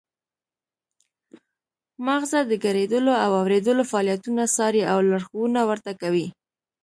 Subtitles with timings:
[2.05, 6.27] مغزه د ګړیدلو او اوریدلو فعالیتونه څاري او لارښوونه ورته کوي